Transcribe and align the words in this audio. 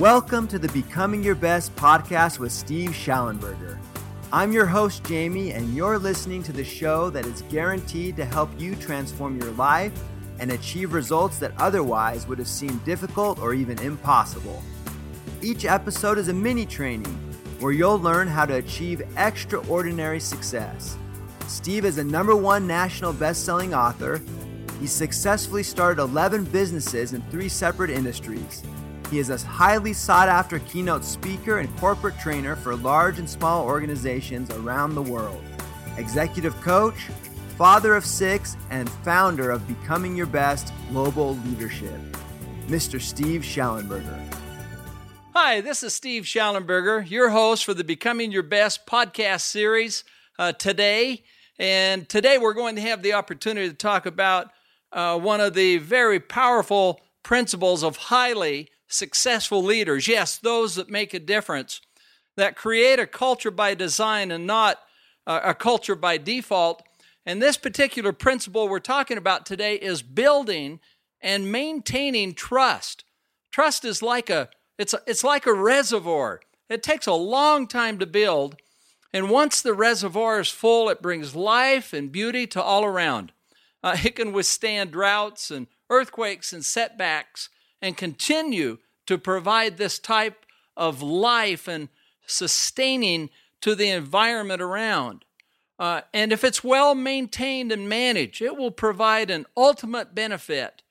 Welcome 0.00 0.48
to 0.48 0.58
the 0.58 0.68
Becoming 0.68 1.22
Your 1.22 1.34
Best 1.34 1.76
podcast 1.76 2.38
with 2.38 2.52
Steve 2.52 2.92
Shallenberger. 2.92 3.76
I'm 4.32 4.50
your 4.50 4.64
host, 4.64 5.04
Jamie, 5.04 5.52
and 5.52 5.74
you're 5.74 5.98
listening 5.98 6.42
to 6.44 6.52
the 6.52 6.64
show 6.64 7.10
that 7.10 7.26
is 7.26 7.42
guaranteed 7.50 8.16
to 8.16 8.24
help 8.24 8.48
you 8.58 8.74
transform 8.76 9.38
your 9.38 9.50
life 9.50 9.92
and 10.38 10.52
achieve 10.52 10.94
results 10.94 11.38
that 11.40 11.52
otherwise 11.58 12.26
would 12.26 12.38
have 12.38 12.48
seemed 12.48 12.82
difficult 12.86 13.40
or 13.40 13.52
even 13.52 13.78
impossible. 13.80 14.62
Each 15.42 15.66
episode 15.66 16.16
is 16.16 16.28
a 16.28 16.32
mini 16.32 16.64
training 16.64 17.14
where 17.58 17.72
you'll 17.72 18.00
learn 18.00 18.26
how 18.26 18.46
to 18.46 18.54
achieve 18.54 19.02
extraordinary 19.18 20.18
success. 20.18 20.96
Steve 21.46 21.84
is 21.84 21.98
a 21.98 22.04
number 22.04 22.34
one 22.34 22.66
national 22.66 23.12
best 23.12 23.44
selling 23.44 23.74
author. 23.74 24.22
He 24.80 24.86
successfully 24.86 25.62
started 25.62 26.00
11 26.00 26.44
businesses 26.44 27.12
in 27.12 27.20
three 27.24 27.50
separate 27.50 27.90
industries. 27.90 28.62
He 29.10 29.18
is 29.18 29.28
a 29.28 29.38
highly 29.38 29.92
sought 29.92 30.28
after 30.28 30.60
keynote 30.60 31.04
speaker 31.04 31.58
and 31.58 31.76
corporate 31.78 32.16
trainer 32.20 32.54
for 32.54 32.76
large 32.76 33.18
and 33.18 33.28
small 33.28 33.64
organizations 33.64 34.50
around 34.52 34.94
the 34.94 35.02
world, 35.02 35.42
executive 35.96 36.54
coach, 36.60 37.08
father 37.58 37.96
of 37.96 38.06
six, 38.06 38.56
and 38.70 38.88
founder 38.88 39.50
of 39.50 39.66
Becoming 39.66 40.14
Your 40.14 40.26
Best 40.26 40.72
Global 40.90 41.34
Leadership. 41.38 41.98
Mr. 42.68 43.00
Steve 43.00 43.40
Shallenberger. 43.40 44.16
Hi, 45.34 45.60
this 45.60 45.82
is 45.82 45.92
Steve 45.92 46.22
Shallenberger, 46.22 47.10
your 47.10 47.30
host 47.30 47.64
for 47.64 47.74
the 47.74 47.82
Becoming 47.82 48.30
Your 48.30 48.44
Best 48.44 48.86
podcast 48.86 49.40
series 49.40 50.04
uh, 50.38 50.52
today. 50.52 51.24
And 51.58 52.08
today 52.08 52.38
we're 52.38 52.54
going 52.54 52.76
to 52.76 52.82
have 52.82 53.02
the 53.02 53.14
opportunity 53.14 53.68
to 53.68 53.74
talk 53.74 54.06
about 54.06 54.52
uh, 54.92 55.18
one 55.18 55.40
of 55.40 55.54
the 55.54 55.78
very 55.78 56.20
powerful 56.20 57.00
principles 57.24 57.82
of 57.82 57.96
highly 57.96 58.70
successful 58.90 59.62
leaders, 59.62 60.08
yes, 60.08 60.36
those 60.36 60.74
that 60.74 60.90
make 60.90 61.14
a 61.14 61.18
difference, 61.18 61.80
that 62.36 62.56
create 62.56 62.98
a 62.98 63.06
culture 63.06 63.50
by 63.50 63.74
design 63.74 64.30
and 64.30 64.46
not 64.46 64.78
a 65.26 65.54
culture 65.54 65.94
by 65.94 66.16
default. 66.18 66.82
And 67.26 67.40
this 67.40 67.56
particular 67.56 68.12
principle 68.12 68.68
we're 68.68 68.80
talking 68.80 69.18
about 69.18 69.46
today 69.46 69.76
is 69.76 70.02
building 70.02 70.80
and 71.20 71.52
maintaining 71.52 72.34
trust. 72.34 73.04
Trust 73.50 73.84
is 73.84 74.02
like 74.02 74.30
a 74.30 74.48
it's 74.78 74.94
a, 74.94 75.00
it's 75.06 75.22
like 75.22 75.46
a 75.46 75.52
reservoir. 75.52 76.40
It 76.70 76.82
takes 76.82 77.06
a 77.06 77.12
long 77.12 77.66
time 77.66 77.98
to 77.98 78.06
build, 78.06 78.56
and 79.12 79.28
once 79.28 79.60
the 79.60 79.74
reservoir 79.74 80.40
is 80.40 80.48
full, 80.48 80.88
it 80.88 81.02
brings 81.02 81.34
life 81.34 81.92
and 81.92 82.10
beauty 82.10 82.46
to 82.46 82.62
all 82.62 82.84
around. 82.84 83.32
Uh, 83.82 83.96
it 84.04 84.16
can 84.16 84.32
withstand 84.32 84.92
droughts 84.92 85.50
and 85.50 85.66
earthquakes 85.90 86.52
and 86.52 86.64
setbacks 86.64 87.50
and 87.82 87.96
continue 87.96 88.78
to 89.10 89.18
provide 89.18 89.76
this 89.76 89.98
type 89.98 90.46
of 90.76 91.02
life 91.02 91.66
and 91.66 91.88
sustaining 92.28 93.28
to 93.60 93.74
the 93.74 93.90
environment 93.90 94.62
around. 94.62 95.24
Uh, 95.80 96.02
and 96.14 96.32
if 96.32 96.44
it's 96.44 96.62
well 96.62 96.94
maintained 96.94 97.72
and 97.72 97.88
managed, 97.88 98.40
it 98.40 98.56
will 98.56 98.70
provide 98.70 99.28
an 99.28 99.46
ultimate 99.56 100.14
benefit 100.14 100.82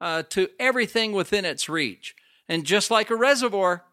uh, 0.00 0.24
to 0.28 0.48
everything 0.58 1.12
within 1.12 1.44
its 1.44 1.68
reach. 1.68 2.16
And 2.48 2.64
just 2.64 2.90
like 2.90 3.10
a 3.10 3.16
reservoir, 3.16 3.84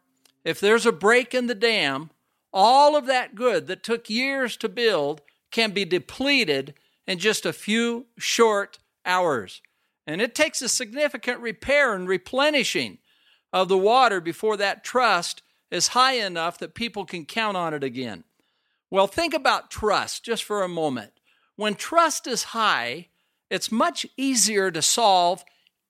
if 0.44 0.60
there's 0.60 0.88
a 0.88 0.92
break 0.92 1.36
in 1.36 1.46
the 1.46 1.54
dam, 1.54 2.10
all 2.52 2.96
of 2.96 3.06
that 3.06 3.36
good 3.36 3.68
that 3.68 3.84
took 3.84 4.10
years 4.10 4.58
to 4.58 4.68
build 4.68 5.22
can 5.52 5.70
be 5.70 5.86
depleted 5.86 6.74
in 7.06 7.20
just 7.20 7.46
a 7.46 7.54
few 7.54 8.08
short 8.18 8.80
hours. 9.06 9.62
And 10.08 10.24
it 10.24 10.34
takes 10.34 10.64
a 10.64 10.70
significant 10.70 11.40
repair 11.40 11.94
and 11.94 12.08
replenishing 12.08 12.98
of 13.56 13.70
the 13.70 13.78
water 13.78 14.20
before 14.20 14.58
that 14.58 14.84
trust 14.84 15.42
is 15.72 15.88
high 15.88 16.16
enough 16.16 16.58
that 16.58 16.76
people 16.76 17.06
can 17.06 17.26
count 17.26 17.56
on 17.56 17.74
it 17.74 17.86
again. 17.86 18.26
Well, 18.92 19.08
think 19.08 19.34
about 19.34 19.72
trust 19.72 20.26
just 20.26 20.44
for 20.44 20.62
a 20.62 20.68
moment. 20.68 21.14
When 21.56 21.76
trust 21.76 22.28
is 22.28 22.44
high, 22.44 23.08
it's 23.50 23.72
much 23.72 24.06
easier 24.18 24.72
to 24.72 24.82
solve 24.82 25.46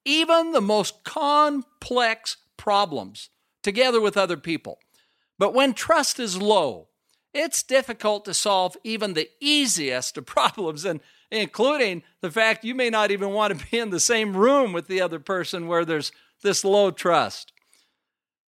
even 0.05 0.51
the 0.51 0.61
most 0.61 1.03
complex 1.03 2.37
problems 2.55 3.29
together 3.63 3.99
with 3.99 4.15
other 4.15 4.37
people. 4.37 4.77
But 5.39 5.55
when 5.55 5.73
trust 5.73 6.19
is 6.19 6.39
low, 6.39 6.89
it's 7.33 7.63
difficult 7.63 8.25
to 8.25 8.35
solve 8.35 8.77
even 8.83 9.13
the 9.13 9.29
easiest 9.41 10.19
of 10.19 10.25
problems, 10.27 10.85
and 10.85 10.99
including 11.31 12.03
the 12.21 12.29
fact 12.29 12.63
you 12.63 12.75
may 12.75 12.91
not 12.91 13.09
even 13.09 13.31
want 13.31 13.57
to 13.57 13.65
be 13.71 13.79
in 13.79 13.89
the 13.89 13.99
same 13.99 14.37
room 14.37 14.71
with 14.71 14.87
the 14.87 15.01
other 15.01 15.19
person 15.19 15.67
where 15.67 15.83
there's 15.83 16.11
this 16.43 16.63
low 16.63 16.91
trust. 16.91 17.51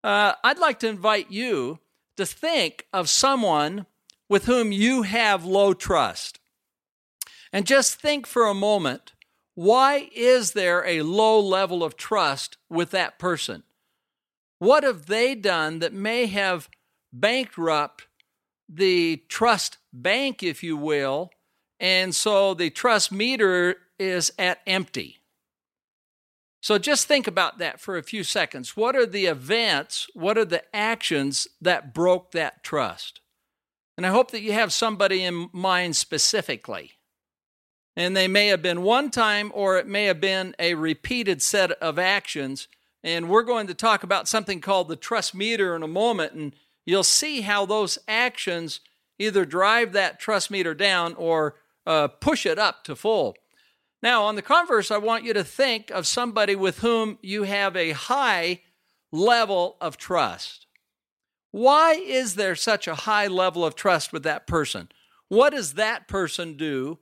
Uh, 0.05 0.35
I'd 0.45 0.59
like 0.59 0.79
to 0.81 0.89
invite 0.89 1.31
you 1.31 1.79
to 2.19 2.27
think 2.27 2.87
of 2.93 3.09
someone 3.09 3.87
with 4.29 4.45
whom 4.45 4.71
you 4.71 5.03
have 5.03 5.47
low 5.47 5.73
trust. 5.73 6.39
And 7.53 7.67
just 7.67 8.01
think 8.01 8.27
for 8.27 8.47
a 8.47 8.55
moment 8.55 9.13
why 9.55 10.11
is 10.15 10.53
there 10.53 10.85
a 10.85 11.03
low 11.03 11.41
level 11.41 11.83
of 11.85 11.97
trust 11.97 12.59
with 12.69 12.91
that 12.91 13.19
person? 13.19 13.63
What 14.59 14.83
have 14.83 15.07
they 15.07 15.35
done 15.35 15.79
that 15.79 15.93
may 15.93 16.27
have 16.27 16.69
bankrupt 17.13 18.09
the 18.69 19.23
trust 19.29 19.79
bank, 19.93 20.43
if 20.43 20.63
you 20.63 20.77
will, 20.77 21.31
and 21.79 22.15
so 22.15 22.55
the 22.55 22.71
trust 22.71 23.13
meter 23.13 23.77
is 23.99 24.33
at 24.39 24.61
empty. 24.67 25.19
So 26.65 26.79
just 26.79 27.07
think 27.07 27.27
about 27.27 27.59
that 27.59 27.79
for 27.79 27.99
a 27.99 28.03
few 28.03 28.25
seconds. 28.25 28.75
What 28.75 28.97
are 28.97 29.05
the 29.05 29.27
events, 29.27 30.07
what 30.15 30.39
are 30.39 30.47
the 30.47 30.65
actions 30.75 31.47
that 31.61 31.93
broke 31.93 32.33
that 32.33 32.65
trust? 32.65 33.21
And 33.99 34.07
I 34.07 34.09
hope 34.09 34.31
that 34.31 34.41
you 34.41 34.53
have 34.53 34.73
somebody 34.73 35.23
in 35.25 35.51
mind 35.53 35.95
specifically. 35.95 36.93
And 37.97 38.17
they 38.17 38.29
may 38.29 38.47
have 38.47 38.63
been 38.63 38.81
one 38.81 39.11
time 39.11 39.53
or 39.55 39.77
it 39.77 39.87
may 39.87 40.05
have 40.07 40.23
been 40.23 40.55
a 40.59 40.73
repeated 40.73 41.43
set 41.43 41.71
of 41.73 41.99
actions. 41.99 42.67
And 43.03 43.29
we're 43.29 43.43
going 43.43 43.67
to 43.67 43.75
talk 43.75 44.03
about 44.03 44.27
something 44.27 44.63
called 44.63 44.89
the 44.89 44.97
trust 44.97 45.35
meter 45.35 45.77
in 45.77 45.83
a 45.83 45.87
moment. 45.87 46.33
And 46.33 46.55
you'll 46.87 47.05
see 47.05 47.43
how 47.43 47.67
those 47.67 47.99
actions 48.09 48.81
either 49.19 49.45
drive 49.45 49.93
that 49.93 50.19
trust 50.19 50.51
meter 50.51 50.73
down 50.73 51.13
or 51.17 51.57
uh, 51.87 52.09
push 52.09 52.47
it 52.47 52.59
up 52.59 52.85
to 52.85 52.97
full. 52.97 53.37
Now, 54.05 54.25
on 54.25 54.35
the 54.35 54.43
converse, 54.43 54.91
I 54.91 54.99
want 54.99 55.25
you 55.25 55.33
to 55.33 55.43
think 55.43 55.91
of 55.91 56.07
somebody 56.07 56.55
with 56.55 56.81
whom 56.81 57.19
you 57.23 57.45
have 57.45 57.75
a 57.75 57.93
high 57.93 58.61
level 59.11 59.79
of 59.81 59.97
trust. 59.97 60.67
Why 61.53 61.95
is 61.95 62.35
there 62.35 62.55
such 62.55 62.87
a 62.87 62.95
high 62.95 63.29
level 63.29 63.65
of 63.65 63.75
trust 63.75 64.13
with 64.13 64.23
that 64.25 64.47
person? 64.47 64.91
What 65.29 65.55
does 65.55 65.73
that 65.75 66.07
person 66.07 66.59
do 66.59 66.99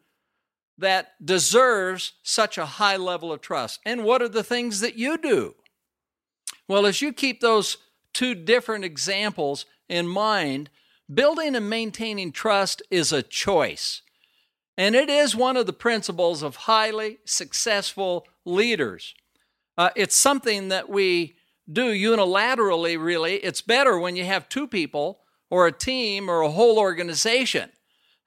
that 0.79 1.15
deserves 1.25 2.12
such 2.23 2.57
a 2.57 2.67
high 2.67 2.99
level 2.99 3.33
of 3.33 3.41
trust? 3.41 3.81
And 3.85 4.05
what 4.05 4.23
are 4.23 4.29
the 4.29 4.45
things 4.45 4.79
that 4.79 4.95
you 4.95 5.19
do? 5.19 5.57
Well, 6.69 6.87
as 6.87 7.03
you 7.03 7.12
keep 7.12 7.41
those 7.41 7.79
two 8.12 8.37
different 8.37 8.85
examples 8.85 9.67
in 9.89 10.07
mind, 10.07 10.71
building 11.12 11.57
and 11.57 11.69
maintaining 11.69 12.31
trust 12.31 12.81
is 12.93 13.12
a 13.12 13.25
choice. 13.25 14.03
And 14.77 14.94
it 14.94 15.10
is 15.10 15.37
one 15.37 15.56
of 15.56 15.66
the 15.66 15.72
principles 15.72 16.43
of 16.43 16.56
highly 16.56 17.19
successful 17.25 18.27
leaders. 18.44 19.15
Uh, 19.77 19.91
it's 19.94 20.16
something 20.16 20.69
that 20.69 20.88
we 20.88 21.37
do 21.71 21.93
unilaterally, 21.93 23.03
really. 23.03 23.37
It's 23.37 23.62
better 23.62 23.99
when 23.99 24.16
you 24.16 24.25
have 24.25 24.49
two 24.49 24.66
people 24.66 25.21
or 25.50 25.66
a 25.66 25.72
team 25.72 26.28
or 26.28 26.41
a 26.41 26.50
whole 26.50 26.78
organization. 26.78 27.71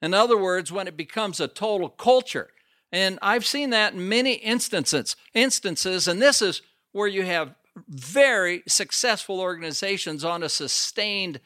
In 0.02 0.14
other 0.14 0.38
words, 0.38 0.72
when 0.72 0.88
it 0.88 0.96
becomes 0.96 1.40
a 1.40 1.48
total 1.48 1.90
culture. 1.90 2.50
And 2.92 3.18
I've 3.22 3.46
seen 3.46 3.72
that 3.72 3.94
in 3.94 4.08
many 4.08 4.34
instances, 4.34 5.16
instances, 5.34 6.08
and 6.08 6.22
this 6.22 6.42
is 6.42 6.62
where 6.92 7.08
you 7.08 7.24
have 7.24 7.56
very 7.90 8.64
successful 8.68 9.42
organizations 9.42 10.24
on 10.24 10.44
a 10.44 10.50
sustained 10.50 11.40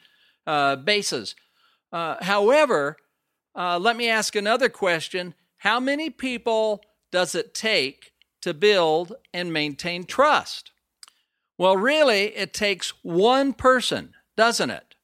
uh, 0.46 0.76
basis. 0.76 1.34
Uh, 1.92 2.22
however, 2.22 2.96
uh, 3.54 3.78
let 3.78 3.96
me 3.96 4.08
ask 4.08 4.36
another 4.36 4.68
question 4.68 5.34
How 5.58 5.80
many 5.80 6.10
people 6.10 6.82
does 7.10 7.34
it 7.34 7.54
take 7.54 8.12
to 8.42 8.54
build 8.54 9.14
and 9.32 9.52
maintain 9.52 10.04
trust? 10.04 10.72
Well, 11.58 11.76
really, 11.76 12.36
it 12.36 12.54
takes 12.54 12.94
one 13.02 13.52
person, 13.52 14.14
doesn't 14.36 14.70
it? 14.70 14.94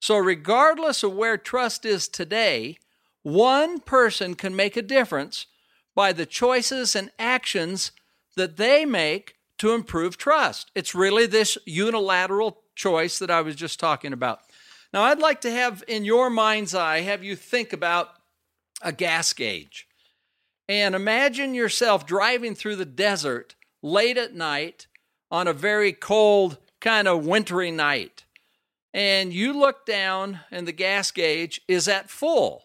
So, 0.00 0.18
regardless 0.18 1.02
of 1.02 1.14
where 1.14 1.38
trust 1.38 1.86
is 1.86 2.06
today, 2.06 2.78
one 3.22 3.80
person 3.80 4.34
can 4.34 4.54
make 4.54 4.76
a 4.76 4.82
difference 4.82 5.46
by 5.94 6.12
the 6.12 6.26
choices 6.26 6.94
and 6.94 7.10
actions 7.18 7.92
that 8.36 8.56
they 8.56 8.84
make 8.84 9.36
to 9.58 9.72
improve 9.72 10.18
trust. 10.18 10.70
It's 10.74 10.94
really 10.94 11.26
this 11.26 11.56
unilateral 11.64 12.62
choice 12.74 13.18
that 13.18 13.30
I 13.30 13.40
was 13.40 13.56
just 13.56 13.80
talking 13.80 14.12
about. 14.12 14.40
Now, 14.92 15.02
I'd 15.02 15.18
like 15.18 15.40
to 15.42 15.50
have 15.50 15.84
in 15.88 16.04
your 16.04 16.30
mind's 16.30 16.74
eye, 16.74 17.00
have 17.00 17.22
you 17.22 17.36
think 17.36 17.72
about 17.72 18.10
a 18.82 18.92
gas 18.92 19.32
gauge. 19.32 19.86
And 20.68 20.94
imagine 20.94 21.54
yourself 21.54 22.06
driving 22.06 22.54
through 22.54 22.76
the 22.76 22.84
desert 22.84 23.54
late 23.82 24.18
at 24.18 24.34
night 24.34 24.86
on 25.30 25.46
a 25.46 25.52
very 25.52 25.92
cold 25.92 26.58
kind 26.80 27.08
of 27.08 27.26
wintry 27.26 27.70
night 27.70 28.24
and 28.96 29.30
you 29.30 29.52
look 29.52 29.84
down 29.84 30.40
and 30.50 30.66
the 30.66 30.72
gas 30.72 31.10
gauge 31.10 31.60
is 31.68 31.86
at 31.86 32.08
full. 32.08 32.64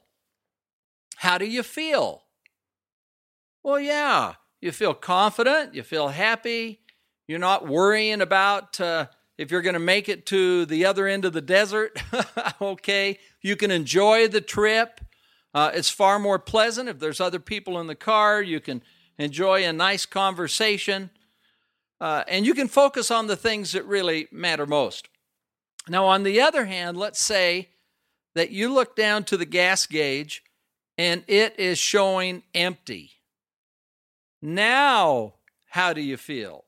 How 1.17 1.37
do 1.37 1.45
you 1.45 1.61
feel? 1.61 2.23
Well, 3.63 3.81
yeah, 3.81 4.35
you 4.61 4.71
feel 4.71 4.93
confident, 4.93 5.75
you 5.75 5.83
feel 5.83 6.07
happy, 6.07 6.79
you're 7.27 7.37
not 7.37 7.67
worrying 7.67 8.21
about 8.21 8.79
uh, 8.79 9.07
if 9.37 9.51
you're 9.51 9.61
going 9.61 9.73
to 9.73 9.79
make 9.79 10.09
it 10.09 10.25
to 10.27 10.65
the 10.65 10.85
other 10.85 11.07
end 11.07 11.25
of 11.25 11.33
the 11.33 11.41
desert. 11.41 11.99
okay, 12.61 13.17
you 13.41 13.55
can 13.55 13.71
enjoy 13.71 14.27
the 14.27 14.41
trip. 14.41 15.01
Uh, 15.53 15.71
it's 15.73 15.89
far 15.89 16.19
more 16.19 16.39
pleasant 16.39 16.87
if 16.87 16.99
there's 16.99 17.19
other 17.19 17.39
people 17.39 17.79
in 17.79 17.87
the 17.87 17.95
car. 17.95 18.41
You 18.41 18.59
can 18.59 18.81
enjoy 19.17 19.63
a 19.65 19.73
nice 19.73 20.05
conversation. 20.05 21.09
Uh, 21.99 22.23
and 22.27 22.45
you 22.45 22.53
can 22.53 22.67
focus 22.67 23.11
on 23.11 23.27
the 23.27 23.35
things 23.35 23.73
that 23.73 23.85
really 23.85 24.27
matter 24.31 24.65
most. 24.65 25.09
Now, 25.87 26.05
on 26.05 26.23
the 26.23 26.41
other 26.41 26.65
hand, 26.65 26.97
let's 26.97 27.21
say 27.21 27.69
that 28.33 28.51
you 28.51 28.73
look 28.73 28.95
down 28.95 29.23
to 29.25 29.37
the 29.37 29.45
gas 29.45 29.85
gauge 29.85 30.43
and 30.97 31.23
it 31.27 31.59
is 31.59 31.77
showing 31.77 32.43
empty. 32.53 33.11
Now, 34.41 35.35
how 35.69 35.93
do 35.93 36.01
you 36.01 36.17
feel? 36.17 36.65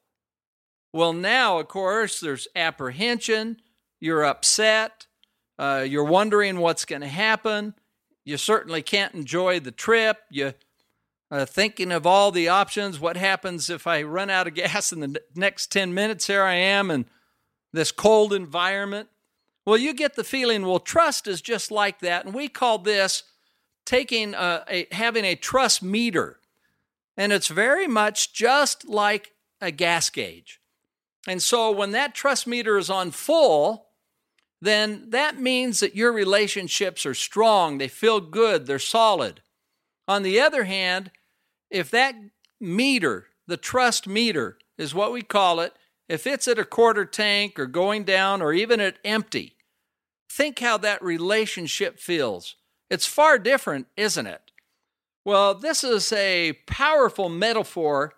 Well, 0.94 1.12
now, 1.12 1.58
of 1.58 1.68
course, 1.68 2.20
there's 2.20 2.48
apprehension. 2.56 3.58
You're 4.00 4.24
upset. 4.24 5.08
Uh, 5.58 5.86
you're 5.88 6.04
wondering 6.04 6.60
what's 6.60 6.86
going 6.86 7.02
to 7.02 7.08
happen. 7.08 7.74
You 8.24 8.38
certainly 8.38 8.84
can't 8.84 9.14
enjoy 9.16 9.60
the 9.60 9.72
trip. 9.72 10.20
You 10.30 10.54
uh, 11.32 11.46
thinking 11.46 11.92
of 11.92 12.06
all 12.06 12.32
the 12.32 12.48
options. 12.48 13.00
What 13.00 13.18
happens 13.18 13.72
if 13.72 13.88
I 13.88 14.04
run 14.04 14.30
out 14.30 14.46
of 14.46 14.54
gas 14.56 14.94
in 14.94 15.00
the 15.00 15.20
next 15.36 15.72
10 15.72 15.92
minutes? 15.92 16.28
Here 16.28 16.44
I 16.44 16.54
am, 16.54 16.92
in 16.92 17.06
this 17.72 17.92
cold 17.92 18.32
environment. 18.32 19.10
Well, 19.66 19.78
you 19.78 19.94
get 19.94 20.16
the 20.16 20.24
feeling, 20.24 20.64
well, 20.64 20.80
trust 20.80 21.28
is 21.28 21.42
just 21.42 21.72
like 21.72 22.02
that. 22.02 22.26
And 22.26 22.36
we 22.36 22.50
call 22.50 22.78
this 22.78 23.24
taking 23.84 24.36
a, 24.36 24.64
a, 24.70 24.88
having 24.92 25.26
a 25.26 25.36
trust 25.36 25.82
meter. 25.82 26.40
And 27.18 27.34
it's 27.34 27.48
very 27.48 27.88
much 27.88 28.32
just 28.32 28.88
like 28.88 29.32
a 29.60 29.72
gas 29.72 30.12
gauge. 30.12 30.60
And 31.28 31.42
so 31.42 31.72
when 31.72 31.92
that 31.92 32.14
trust 32.14 32.48
meter 32.48 32.78
is 32.78 32.90
on 32.90 33.12
full, 33.12 33.88
then 34.62 35.10
that 35.10 35.40
means 35.40 35.80
that 35.80 35.96
your 35.96 36.12
relationships 36.12 37.06
are 37.06 37.14
strong, 37.14 37.78
they 37.78 37.88
feel 37.88 38.20
good, 38.20 38.66
they're 38.66 38.80
solid. 38.80 39.42
On 40.08 40.24
the 40.24 40.40
other 40.40 40.66
hand, 40.66 41.12
if 41.70 41.90
that 41.92 42.16
meter, 42.60 43.28
the 43.48 43.58
trust 43.58 44.08
meter 44.08 44.58
is 44.78 44.96
what 44.96 45.12
we 45.12 45.22
call 45.22 45.60
it, 45.60 45.74
if 46.10 46.28
it's 46.28 46.48
at 46.48 46.60
a 46.60 46.66
quarter 46.66 47.06
tank 47.06 47.60
or 47.60 47.66
going 47.66 48.04
down 48.04 48.42
or 48.42 48.54
even 48.54 48.80
at 48.80 49.00
empty, 49.04 49.56
think 50.30 50.60
how 50.60 50.78
that 50.78 51.04
relationship 51.04 52.00
feels. 52.00 52.56
It's 52.90 53.06
far 53.06 53.40
different, 53.40 53.88
isn't 53.98 54.28
it? 54.28 54.52
Well, 55.26 55.56
this 55.56 55.84
is 55.84 56.12
a 56.12 56.54
powerful 56.68 57.30
metaphor 57.30 58.14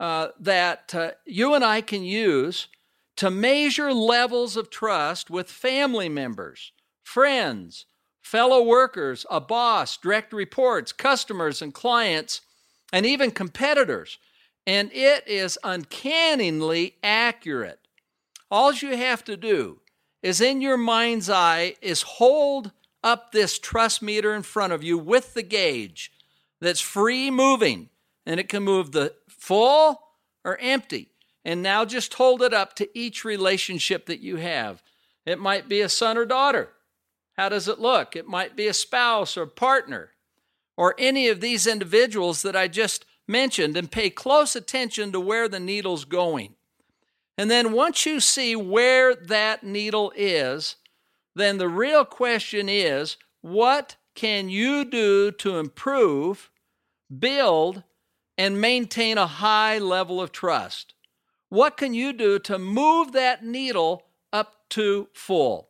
uh, 0.00 0.28
that 0.40 0.94
uh, 0.94 1.10
you 1.24 1.54
and 1.54 1.64
I 1.64 1.80
can 1.80 2.02
use 2.02 2.68
to 3.16 3.30
measure 3.30 3.92
levels 3.92 4.56
of 4.56 4.70
trust 4.70 5.30
with 5.30 5.50
family 5.50 6.08
members, 6.08 6.72
friends, 7.02 7.86
fellow 8.20 8.62
workers, 8.62 9.24
a 9.30 9.40
boss, 9.40 9.96
direct 9.96 10.32
reports, 10.32 10.92
customers 10.92 11.62
and 11.62 11.72
clients, 11.72 12.40
and 12.92 13.06
even 13.06 13.30
competitors 13.30 14.18
and 14.66 14.90
it 14.92 15.26
is 15.28 15.58
uncannily 15.62 16.96
accurate. 17.02 17.80
All 18.50 18.72
you 18.72 18.96
have 18.96 19.24
to 19.24 19.36
do 19.36 19.80
is 20.22 20.40
in 20.40 20.60
your 20.60 20.76
mind's 20.76 21.28
eye 21.28 21.74
is 21.82 22.02
hold 22.02 22.72
up 23.02 23.32
this 23.32 23.58
trust 23.58 24.00
meter 24.00 24.34
in 24.34 24.42
front 24.42 24.72
of 24.72 24.82
you 24.82 24.96
with 24.96 25.34
the 25.34 25.42
gauge 25.42 26.12
that's 26.60 26.80
free 26.80 27.30
moving 27.30 27.90
and 28.24 28.40
it 28.40 28.48
can 28.48 28.62
move 28.62 28.92
the 28.92 29.14
full 29.44 30.00
or 30.42 30.58
empty. 30.58 31.10
And 31.44 31.62
now 31.62 31.84
just 31.84 32.14
hold 32.14 32.40
it 32.40 32.54
up 32.54 32.74
to 32.76 32.98
each 32.98 33.24
relationship 33.24 34.06
that 34.06 34.20
you 34.20 34.36
have. 34.36 34.82
It 35.26 35.38
might 35.38 35.68
be 35.68 35.82
a 35.82 35.88
son 35.90 36.16
or 36.16 36.24
daughter. 36.24 36.70
How 37.36 37.50
does 37.50 37.68
it 37.68 37.78
look? 37.78 38.16
It 38.16 38.26
might 38.26 38.56
be 38.56 38.66
a 38.66 38.74
spouse 38.74 39.36
or 39.36 39.46
partner 39.46 40.12
or 40.76 40.94
any 40.98 41.28
of 41.28 41.40
these 41.40 41.66
individuals 41.66 42.40
that 42.42 42.56
I 42.56 42.68
just 42.68 43.04
mentioned 43.28 43.76
and 43.76 43.90
pay 43.90 44.08
close 44.08 44.56
attention 44.56 45.12
to 45.12 45.20
where 45.20 45.48
the 45.48 45.60
needle's 45.60 46.06
going. 46.06 46.54
And 47.36 47.50
then 47.50 47.72
once 47.72 48.06
you 48.06 48.20
see 48.20 48.56
where 48.56 49.14
that 49.14 49.62
needle 49.62 50.12
is, 50.16 50.76
then 51.34 51.58
the 51.58 51.68
real 51.68 52.04
question 52.04 52.68
is 52.68 53.18
what 53.42 53.96
can 54.14 54.48
you 54.48 54.84
do 54.84 55.30
to 55.32 55.58
improve, 55.58 56.50
build, 57.18 57.82
and 58.36 58.60
maintain 58.60 59.18
a 59.18 59.26
high 59.26 59.78
level 59.78 60.20
of 60.20 60.32
trust? 60.32 60.94
What 61.48 61.76
can 61.76 61.94
you 61.94 62.12
do 62.12 62.38
to 62.40 62.58
move 62.58 63.12
that 63.12 63.44
needle 63.44 64.04
up 64.32 64.68
to 64.70 65.08
full? 65.12 65.68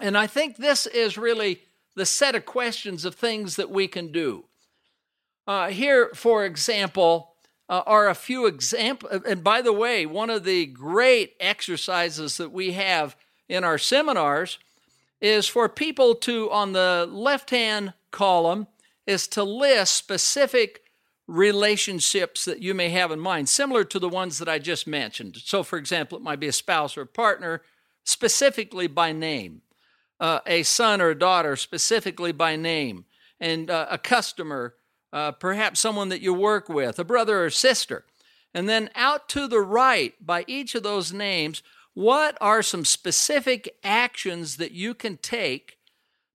And 0.00 0.16
I 0.16 0.26
think 0.26 0.56
this 0.56 0.86
is 0.86 1.18
really 1.18 1.62
the 1.96 2.06
set 2.06 2.34
of 2.34 2.46
questions 2.46 3.04
of 3.04 3.14
things 3.14 3.56
that 3.56 3.70
we 3.70 3.88
can 3.88 4.12
do. 4.12 4.44
Uh, 5.46 5.68
here, 5.70 6.10
for 6.14 6.44
example, 6.44 7.32
uh, 7.68 7.82
are 7.86 8.08
a 8.08 8.14
few 8.14 8.46
examples. 8.46 9.22
And 9.26 9.42
by 9.42 9.62
the 9.62 9.72
way, 9.72 10.06
one 10.06 10.30
of 10.30 10.44
the 10.44 10.66
great 10.66 11.34
exercises 11.40 12.36
that 12.36 12.52
we 12.52 12.72
have 12.72 13.16
in 13.48 13.64
our 13.64 13.78
seminars 13.78 14.58
is 15.20 15.48
for 15.48 15.68
people 15.68 16.14
to, 16.14 16.50
on 16.50 16.72
the 16.72 17.08
left 17.10 17.50
hand 17.50 17.94
column, 18.10 18.66
is 19.06 19.26
to 19.28 19.42
list 19.42 19.96
specific 19.96 20.82
relationships 21.28 22.46
that 22.46 22.62
you 22.62 22.74
may 22.74 22.88
have 22.88 23.12
in 23.12 23.20
mind, 23.20 23.48
similar 23.48 23.84
to 23.84 23.98
the 23.98 24.08
ones 24.08 24.38
that 24.38 24.48
I 24.48 24.58
just 24.58 24.86
mentioned. 24.86 25.36
So, 25.36 25.62
for 25.62 25.78
example, 25.78 26.18
it 26.18 26.24
might 26.24 26.40
be 26.40 26.48
a 26.48 26.52
spouse 26.52 26.96
or 26.96 27.02
a 27.02 27.06
partner, 27.06 27.62
specifically 28.02 28.86
by 28.86 29.12
name, 29.12 29.60
uh, 30.18 30.40
a 30.46 30.62
son 30.64 31.00
or 31.00 31.10
a 31.10 31.18
daughter, 31.18 31.54
specifically 31.54 32.32
by 32.32 32.56
name, 32.56 33.04
and 33.38 33.70
uh, 33.70 33.86
a 33.90 33.98
customer 33.98 34.74
uh, 35.12 35.32
perhaps 35.32 35.80
someone 35.80 36.08
that 36.10 36.20
you 36.20 36.34
work 36.34 36.68
with, 36.68 36.98
a 36.98 37.04
brother 37.04 37.44
or 37.44 37.50
sister. 37.50 38.04
And 38.54 38.68
then 38.68 38.90
out 38.94 39.28
to 39.30 39.46
the 39.46 39.60
right, 39.60 40.14
by 40.24 40.44
each 40.46 40.74
of 40.74 40.82
those 40.82 41.12
names, 41.12 41.62
what 41.94 42.36
are 42.40 42.62
some 42.62 42.84
specific 42.84 43.76
actions 43.82 44.56
that 44.56 44.72
you 44.72 44.94
can 44.94 45.16
take 45.16 45.78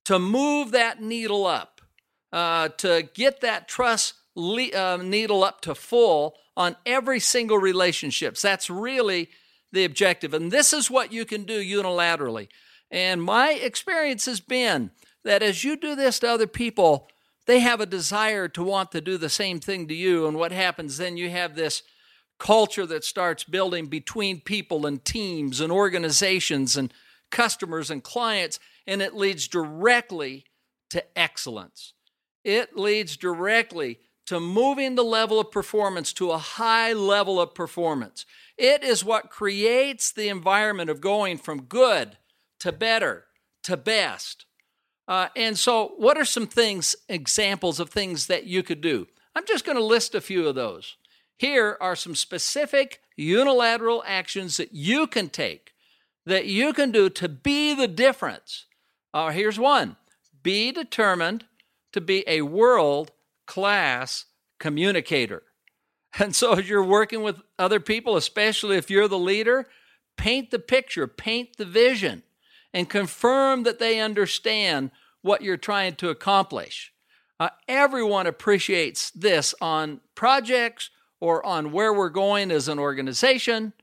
to 0.06 0.20
move 0.20 0.72
that 0.72 1.02
needle 1.02 1.46
up, 1.46 1.82
uh, 2.32 2.70
to 2.70 3.10
get 3.14 3.42
that 3.42 3.68
trust 3.68 4.16
le- 4.36 4.72
uh, 4.72 4.98
needle 4.98 5.44
up 5.44 5.62
to 5.62 5.76
full 5.76 6.36
on 6.56 6.76
every 6.86 7.20
single 7.20 7.58
relationships? 7.58 8.42
That's 8.42 8.70
really 8.70 9.30
the 9.72 9.86
objective. 9.86 10.34
And 10.34 10.52
this 10.52 10.74
is 10.74 10.90
what 10.90 11.12
you 11.12 11.26
can 11.26 11.44
do 11.44 11.64
unilaterally. 11.64 12.48
And 12.92 13.24
my 13.24 13.54
experience 13.54 14.26
has 14.26 14.40
been 14.40 14.92
that 15.24 15.42
as 15.42 15.64
you 15.64 15.76
do 15.76 15.96
this 15.96 16.20
to 16.20 16.30
other 16.30 16.48
people, 16.48 17.08
they 17.46 17.60
have 17.60 17.82
a 17.82 17.86
desire 17.86 18.48
to 18.50 18.64
want 18.64 18.92
to 18.92 19.02
do 19.02 19.18
the 19.18 19.30
same 19.30 19.60
thing 19.60 19.88
to 19.88 19.94
you. 19.94 20.28
And 20.28 20.38
what 20.38 20.52
happens 20.52 20.98
then? 20.98 21.18
You 21.18 21.30
have 21.30 21.56
this 21.56 21.84
culture 22.40 22.86
that 22.86 23.04
starts 23.04 23.44
building 23.44 23.88
between 23.88 24.42
people 24.42 24.86
and 24.86 25.04
teams 25.04 25.60
and 25.60 25.72
organizations 25.72 26.78
and 26.78 26.94
customers 27.32 27.90
and 27.90 28.04
clients, 28.04 28.60
and 28.86 29.02
it 29.02 29.16
leads 29.16 29.48
directly 29.48 30.46
to 30.92 31.04
excellence. 31.18 31.94
It 32.44 32.78
leads 32.78 33.18
directly 33.18 34.00
to 34.26 34.40
moving 34.40 34.96
the 34.96 35.04
level 35.04 35.40
of 35.40 35.52
performance 35.52 36.14
to 36.14 36.32
a 36.32 36.38
high 36.38 36.94
level 36.94 37.40
of 37.42 37.54
performance. 37.54 38.26
It 38.58 38.84
is 38.84 39.04
what 39.04 39.30
creates 39.30 40.12
the 40.12 40.30
environment 40.30 40.90
of 40.90 41.02
going 41.02 41.38
from 41.38 41.64
good 41.64 42.18
to 42.60 42.72
better 42.72 43.26
to 43.64 43.78
best. 43.78 44.46
Uh, 45.08 45.28
and 45.36 45.58
so, 45.58 45.94
what 45.98 46.18
are 46.18 46.26
some 46.26 46.48
things, 46.48 46.96
examples 47.10 47.80
of 47.80 47.90
things 47.90 48.28
that 48.28 48.46
you 48.46 48.64
could 48.64 48.80
do? 48.80 49.08
I'm 49.36 49.46
just 49.46 49.66
going 49.66 49.78
to 49.78 49.84
list 49.84 50.16
a 50.16 50.22
few 50.22 50.48
of 50.48 50.56
those. 50.56 50.96
Here 51.38 51.78
are 51.82 51.96
some 51.96 52.16
specific 52.16 53.02
unilateral 53.18 54.04
actions 54.06 54.58
that 54.58 54.74
you 54.74 55.08
can 55.08 55.30
take, 55.30 55.74
that 56.26 56.46
you 56.46 56.72
can 56.72 56.92
do 56.92 57.10
to 57.10 57.28
be 57.28 57.74
the 57.74 57.88
difference. 57.88 58.66
Uh, 59.14 59.32
here's 59.32 59.60
one 59.60 59.98
be 60.42 60.72
determined 60.72 61.46
to 61.92 62.02
be 62.02 62.24
a 62.28 62.42
world 62.42 63.12
class 63.46 64.26
communicator. 64.60 65.44
And 66.20 66.36
so, 66.36 66.54
as 66.54 66.70
you're 66.70 66.84
working 66.84 67.24
with 67.24 67.42
other 67.58 67.80
people, 67.80 68.16
especially 68.16 68.78
if 68.78 68.92
you're 68.92 69.08
the 69.08 69.18
leader, 69.18 69.66
paint 70.16 70.52
the 70.52 70.60
picture, 70.60 71.08
paint 71.08 71.58
the 71.58 71.66
vision 71.66 72.22
and 72.72 72.88
confirm 72.88 73.64
that 73.64 73.80
they 73.80 74.00
understand 74.00 74.92
what 75.24 75.42
you're 75.42 75.58
trying 75.58 75.96
to 75.96 76.10
accomplish. 76.10 76.94
Uh, 77.40 77.50
everyone 77.68 78.28
appreciates 78.28 79.10
this 79.10 79.56
on 79.60 80.02
projects 80.14 80.92
or 81.20 81.44
on 81.44 81.72
where 81.72 81.92
we're 81.92 82.10
going 82.10 82.52
as 82.52 82.68
an 82.68 82.78
organization. 82.78 83.74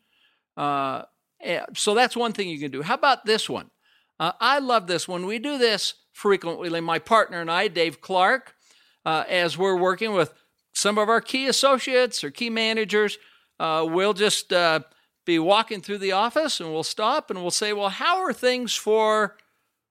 Uh, 0.57 1.02
Eh, 1.43 1.64
so 1.75 1.95
that's 1.95 2.17
one 2.17 2.33
thing 2.33 2.49
you 2.49 2.59
can 2.59 2.71
do. 2.71 2.83
How 2.83 2.95
about 2.95 3.25
this 3.25 3.49
one? 3.49 3.71
Uh, 4.19 4.33
I 4.40 4.59
love 4.59 4.87
this 4.87 5.09
one. 5.09 5.26
We 5.26 5.38
do 5.38 5.59
this 5.59 5.95
frequently. 6.12 6.69
My 6.81 6.99
partner 6.99 7.40
and 7.40 7.50
I, 7.50 7.69
Dave 7.69 8.00
Clark, 8.00 8.55
uh, 9.04 9.25
as 9.28 9.57
we're 9.57 9.76
working 9.76 10.12
with 10.12 10.35
some 10.73 10.99
of 10.99 11.09
our 11.09 11.21
key 11.21 11.47
associates 11.47 12.23
or 12.23 12.30
key 12.30 12.50
managers, 12.50 13.19
uh, 13.59 13.87
we'll 13.88 14.14
just 14.14 14.52
uh, 14.52 14.80
be 15.26 15.38
walking 15.38 15.80
through 15.80 15.99
the 15.99 16.12
office 16.12 16.61
and 16.61 16.73
we'll 16.73 16.83
stop 16.83 17.30
and 17.30 17.40
we'll 17.40 17.50
say, 17.50 17.73
Well, 17.73 17.88
how 17.88 18.21
are 18.23 18.33
things 18.33 18.75
for 18.75 19.37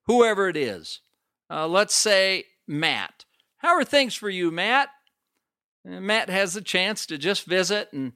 whoever 0.05 0.49
it 0.49 0.57
is? 0.57 1.01
Uh, 1.49 1.67
let's 1.67 1.95
say 1.95 2.45
Matt. 2.67 3.25
How 3.57 3.69
are 3.69 3.83
things 3.83 4.15
for 4.15 4.29
you, 4.29 4.51
Matt? 4.51 4.89
And 5.83 6.05
Matt 6.05 6.29
has 6.29 6.53
the 6.53 6.61
chance 6.61 7.05
to 7.07 7.17
just 7.17 7.45
visit 7.45 7.89
and 7.93 8.13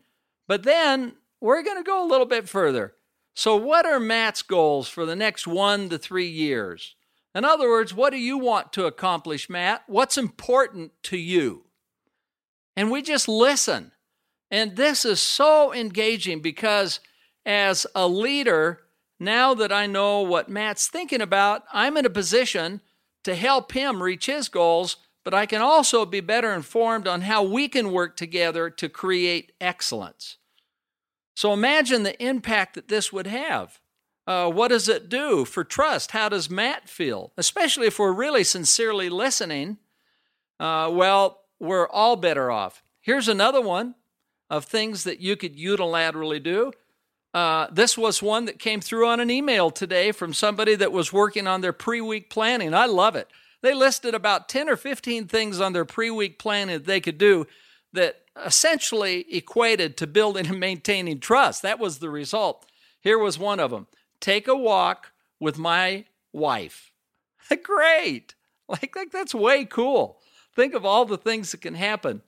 but 0.47 0.63
then 0.63 1.13
we're 1.39 1.63
going 1.63 1.77
to 1.77 1.83
go 1.83 2.05
a 2.05 2.09
little 2.09 2.25
bit 2.25 2.49
further. 2.49 2.93
So, 3.35 3.55
what 3.55 3.85
are 3.85 3.99
Matt's 3.99 4.41
goals 4.41 4.87
for 4.87 5.05
the 5.05 5.15
next 5.15 5.47
one 5.47 5.89
to 5.89 5.97
three 5.97 6.27
years? 6.27 6.95
In 7.35 7.45
other 7.45 7.69
words, 7.69 7.93
what 7.93 8.11
do 8.11 8.17
you 8.17 8.37
want 8.37 8.71
to 8.73 8.85
accomplish, 8.85 9.49
Matt? 9.49 9.83
What's 9.87 10.17
important 10.17 10.91
to 11.03 11.17
you? 11.17 11.63
And 12.75 12.91
we 12.91 13.01
just 13.01 13.27
listen. 13.27 13.91
And 14.51 14.75
this 14.75 15.03
is 15.03 15.19
so 15.19 15.73
engaging 15.73 16.39
because 16.39 16.99
as 17.45 17.87
a 17.95 18.07
leader, 18.07 18.81
now 19.19 19.53
that 19.55 19.71
I 19.71 19.87
know 19.87 20.21
what 20.21 20.49
Matt's 20.49 20.87
thinking 20.87 21.21
about, 21.21 21.63
I'm 21.73 21.97
in 21.97 22.05
a 22.05 22.09
position 22.09 22.81
to 23.23 23.35
help 23.35 23.71
him 23.71 24.03
reach 24.03 24.27
his 24.27 24.49
goals, 24.49 24.97
but 25.23 25.33
I 25.33 25.45
can 25.45 25.61
also 25.61 26.05
be 26.05 26.19
better 26.19 26.53
informed 26.53 27.07
on 27.07 27.21
how 27.21 27.41
we 27.41 27.67
can 27.67 27.91
work 27.91 28.15
together 28.15 28.69
to 28.69 28.89
create 28.89 29.53
excellence. 29.59 30.37
So 31.35 31.53
imagine 31.53 32.03
the 32.03 32.21
impact 32.23 32.75
that 32.75 32.89
this 32.89 33.11
would 33.11 33.27
have. 33.27 33.79
Uh, 34.25 34.49
what 34.49 34.69
does 34.69 34.87
it 34.87 35.09
do 35.09 35.43
for 35.43 35.63
trust? 35.63 36.11
How 36.11 36.29
does 36.29 36.49
Matt 36.49 36.87
feel? 36.87 37.33
Especially 37.37 37.87
if 37.87 37.99
we're 37.99 38.13
really 38.13 38.43
sincerely 38.43 39.09
listening. 39.09 39.77
Uh, 40.59 40.89
well, 40.91 41.41
we're 41.59 41.89
all 41.89 42.15
better 42.15 42.49
off. 42.49 42.83
Here's 43.01 43.27
another 43.27 43.61
one 43.61 43.95
of 44.49 44.65
things 44.65 45.03
that 45.03 45.19
you 45.19 45.35
could 45.35 45.57
unilaterally 45.57 46.41
do. 46.41 46.71
Uh, 47.33 47.67
this 47.71 47.97
was 47.97 48.21
one 48.21 48.45
that 48.45 48.59
came 48.59 48.79
through 48.79 49.07
on 49.07 49.19
an 49.19 49.31
email 49.31 49.71
today 49.71 50.11
from 50.11 50.33
somebody 50.33 50.75
that 50.75 50.91
was 50.91 51.11
working 51.11 51.47
on 51.47 51.61
their 51.61 51.73
pre 51.73 51.99
week 51.99 52.29
planning. 52.29 52.73
I 52.73 52.85
love 52.85 53.15
it. 53.15 53.27
They 53.61 53.73
listed 53.73 54.13
about 54.13 54.49
10 54.49 54.69
or 54.69 54.75
15 54.75 55.27
things 55.27 55.59
on 55.59 55.73
their 55.73 55.85
pre 55.85 56.11
week 56.11 56.37
planning 56.37 56.77
that 56.77 56.85
they 56.85 57.01
could 57.01 57.17
do 57.17 57.47
that 57.91 58.21
essentially 58.45 59.25
equated 59.31 59.97
to 59.97 60.07
building 60.07 60.47
and 60.47 60.59
maintaining 60.59 61.19
trust. 61.19 61.61
That 61.61 61.79
was 61.79 61.99
the 61.99 62.09
result. 62.09 62.65
Here 63.01 63.17
was 63.17 63.39
one 63.39 63.59
of 63.59 63.71
them 63.71 63.87
take 64.23 64.47
a 64.47 64.55
walk 64.55 65.11
with 65.39 65.57
my 65.57 66.05
wife. 66.31 66.91
Great. 67.63 68.35
Like, 68.69 68.95
like 68.95 69.11
that's 69.11 69.35
way 69.35 69.65
cool. 69.65 70.19
Think 70.55 70.73
of 70.73 70.85
all 70.85 71.05
the 71.05 71.17
things 71.17 71.51
that 71.51 71.61
can 71.61 71.75
happen. 71.75 72.21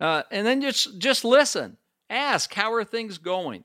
Uh, 0.00 0.22
and 0.30 0.46
then 0.46 0.62
just, 0.62 0.98
just 0.98 1.24
listen. 1.24 1.76
Ask, 2.08 2.54
how 2.54 2.72
are 2.72 2.84
things 2.84 3.18
going? 3.18 3.64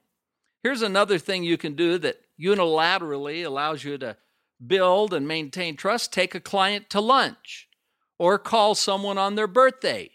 Here's 0.64 0.82
another 0.82 1.20
thing 1.20 1.44
you 1.44 1.58
can 1.58 1.76
do 1.76 2.00
that 2.00 2.22
unilaterally 2.40 3.46
allows 3.46 3.84
you 3.84 4.00
to 4.00 4.18
build 4.66 5.14
and 5.14 5.28
maintain 5.28 5.76
trust. 5.76 6.12
Take 6.12 6.34
a 6.34 6.40
client 6.40 6.90
to 6.90 7.00
lunch, 7.00 7.70
or 8.18 8.40
call 8.40 8.74
someone 8.74 9.20
on 9.20 9.36
their 9.36 9.48
birthday, 9.48 10.10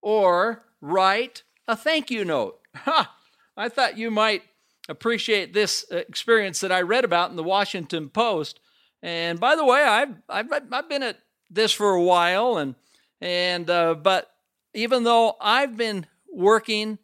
or 0.00 0.62
write 0.80 1.42
a 1.66 1.76
thank 1.76 2.10
you 2.10 2.24
note. 2.24 2.60
Ha! 2.76 3.12
I 3.56 3.68
thought 3.68 3.98
you 3.98 4.12
might 4.12 4.44
appreciate 4.90 5.52
this 5.52 5.86
experience 5.90 6.60
that 6.60 6.72
I 6.72 6.82
read 6.82 7.04
about 7.04 7.30
in 7.30 7.36
the 7.36 7.42
Washington 7.42 8.08
Post. 8.10 8.60
And 9.02 9.40
by 9.40 9.56
the 9.56 9.64
way, 9.64 9.82
I've 9.82 10.14
I've, 10.28 10.52
I've 10.72 10.88
been 10.88 11.02
at 11.02 11.18
this 11.48 11.72
for 11.72 11.94
a 11.94 12.02
while, 12.02 12.58
and 12.58 12.74
and 13.20 13.70
uh, 13.70 13.94
but 13.94 14.30
even 14.74 15.04
though 15.04 15.36
I've 15.40 15.76
been 15.76 16.06
working 16.30 16.98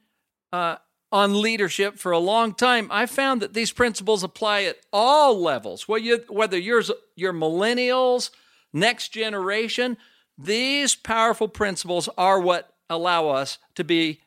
uh, 0.52 0.76
on 1.10 1.40
leadership 1.40 1.98
for 1.98 2.12
a 2.12 2.18
long 2.18 2.54
time, 2.54 2.88
I 2.90 3.06
found 3.06 3.40
that 3.42 3.54
these 3.54 3.72
principles 3.72 4.22
apply 4.22 4.64
at 4.64 4.78
all 4.92 5.40
levels. 5.40 5.88
Whether 5.88 6.04
you, 6.04 6.24
whether 6.28 6.58
you're 6.58 6.82
you're 7.14 7.32
millennials, 7.32 8.30
next 8.72 9.08
generation, 9.08 9.96
these 10.36 10.94
powerful 10.94 11.48
principles 11.48 12.08
are 12.18 12.40
what 12.40 12.74
allow 12.90 13.28
us 13.28 13.58
to 13.74 13.84
be 13.84 14.20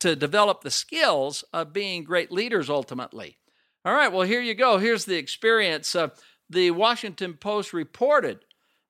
to 0.00 0.16
develop 0.16 0.62
the 0.62 0.70
skills 0.70 1.44
of 1.52 1.72
being 1.72 2.04
great 2.04 2.32
leaders 2.32 2.68
ultimately. 2.68 3.38
All 3.84 3.94
right, 3.94 4.12
well 4.12 4.26
here 4.26 4.42
you 4.42 4.54
go. 4.54 4.78
Here's 4.78 5.04
the 5.04 5.16
experience. 5.16 5.94
Uh, 5.94 6.08
the 6.48 6.70
Washington 6.72 7.34
Post 7.34 7.72
reported 7.72 8.40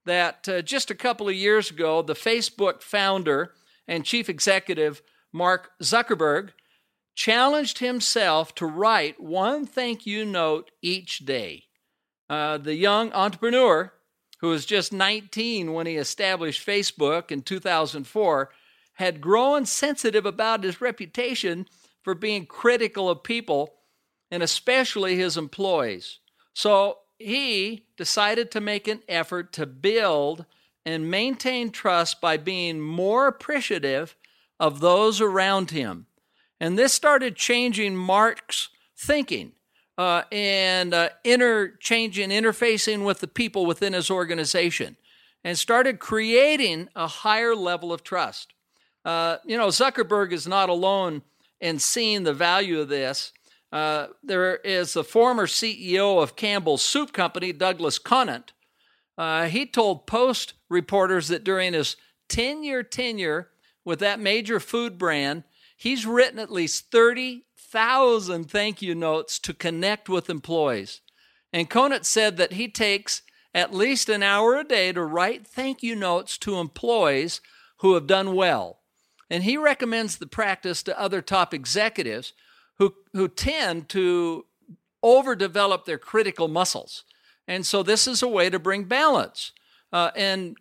that 0.06 0.48
uh, 0.48 0.62
just 0.62 0.90
a 0.90 0.94
couple 0.94 1.28
of 1.28 1.34
years 1.34 1.70
ago, 1.70 2.02
the 2.02 2.14
Facebook 2.14 2.82
founder 2.82 3.52
and 3.86 4.04
chief 4.04 4.28
executive 4.28 5.02
Mark 5.32 5.70
Zuckerberg 5.82 6.50
challenged 7.14 7.78
himself 7.78 8.54
to 8.54 8.66
write 8.66 9.20
one 9.20 9.66
thank 9.66 10.06
you 10.06 10.24
note 10.24 10.70
each 10.80 11.18
day. 11.18 11.64
Uh, 12.28 12.56
the 12.58 12.74
young 12.74 13.12
entrepreneur, 13.12 13.92
who 14.40 14.48
was 14.48 14.64
just 14.64 14.92
19 14.92 15.72
when 15.72 15.86
he 15.86 15.96
established 15.96 16.66
Facebook 16.66 17.30
in 17.30 17.42
2004, 17.42 18.50
had 19.00 19.18
grown 19.18 19.64
sensitive 19.64 20.26
about 20.26 20.62
his 20.62 20.82
reputation 20.82 21.66
for 22.02 22.14
being 22.14 22.44
critical 22.44 23.08
of 23.08 23.22
people 23.22 23.72
and 24.30 24.42
especially 24.42 25.16
his 25.16 25.38
employees. 25.38 26.18
So 26.52 26.98
he 27.18 27.86
decided 27.96 28.50
to 28.50 28.60
make 28.60 28.86
an 28.86 29.00
effort 29.08 29.54
to 29.54 29.64
build 29.64 30.44
and 30.84 31.10
maintain 31.10 31.70
trust 31.70 32.20
by 32.20 32.36
being 32.36 32.78
more 32.78 33.26
appreciative 33.26 34.16
of 34.60 34.80
those 34.80 35.18
around 35.18 35.70
him. 35.70 36.04
And 36.60 36.78
this 36.78 36.92
started 36.92 37.36
changing 37.36 37.96
Mark's 37.96 38.68
thinking 38.98 39.52
uh, 39.96 40.24
and 40.30 40.92
uh, 40.92 41.08
interchanging, 41.24 42.28
interfacing 42.28 43.06
with 43.06 43.20
the 43.20 43.28
people 43.28 43.64
within 43.64 43.94
his 43.94 44.10
organization, 44.10 44.98
and 45.42 45.56
started 45.56 46.00
creating 46.00 46.90
a 46.94 47.06
higher 47.06 47.56
level 47.56 47.94
of 47.94 48.04
trust. 48.04 48.52
Uh, 49.04 49.38
you 49.44 49.56
know, 49.56 49.68
Zuckerberg 49.68 50.32
is 50.32 50.46
not 50.46 50.68
alone 50.68 51.22
in 51.60 51.78
seeing 51.78 52.22
the 52.22 52.34
value 52.34 52.80
of 52.80 52.88
this. 52.88 53.32
Uh, 53.72 54.08
there 54.22 54.56
is 54.56 54.92
the 54.92 55.04
former 55.04 55.46
CEO 55.46 56.22
of 56.22 56.36
Campbell's 56.36 56.82
Soup 56.82 57.12
Company, 57.12 57.52
Douglas 57.52 57.98
Conant. 57.98 58.52
Uh, 59.16 59.46
he 59.46 59.66
told 59.66 60.06
Post 60.06 60.54
reporters 60.68 61.28
that 61.28 61.44
during 61.44 61.72
his 61.72 61.96
10 62.28 62.64
year 62.64 62.82
tenure 62.82 63.50
with 63.84 63.98
that 64.00 64.20
major 64.20 64.58
food 64.58 64.98
brand, 64.98 65.44
he's 65.76 66.06
written 66.06 66.38
at 66.38 66.50
least 66.50 66.90
30,000 66.90 68.50
thank 68.50 68.82
you 68.82 68.94
notes 68.94 69.38
to 69.38 69.54
connect 69.54 70.08
with 70.08 70.30
employees. 70.30 71.00
And 71.52 71.68
Conant 71.70 72.06
said 72.06 72.36
that 72.36 72.54
he 72.54 72.68
takes 72.68 73.22
at 73.54 73.74
least 73.74 74.08
an 74.08 74.22
hour 74.22 74.56
a 74.56 74.64
day 74.64 74.92
to 74.92 75.02
write 75.02 75.46
thank 75.46 75.82
you 75.82 75.96
notes 75.96 76.38
to 76.38 76.58
employees 76.58 77.40
who 77.78 77.94
have 77.94 78.06
done 78.06 78.34
well. 78.34 78.79
And 79.30 79.44
he 79.44 79.56
recommends 79.56 80.16
the 80.16 80.26
practice 80.26 80.82
to 80.82 81.00
other 81.00 81.22
top 81.22 81.54
executives 81.54 82.32
who, 82.78 82.94
who 83.12 83.28
tend 83.28 83.88
to 83.90 84.44
overdevelop 85.04 85.84
their 85.84 85.98
critical 85.98 86.48
muscles. 86.48 87.04
And 87.46 87.64
so 87.64 87.82
this 87.82 88.06
is 88.06 88.22
a 88.22 88.28
way 88.28 88.50
to 88.50 88.58
bring 88.58 88.84
balance. 88.84 89.52
Uh, 89.92 90.10
and 90.16 90.56